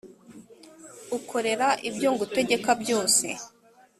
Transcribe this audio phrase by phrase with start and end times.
[1.17, 3.25] ukorera ibyo ngutegeka byose